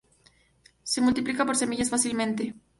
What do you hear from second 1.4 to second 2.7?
por semillas fácilmente.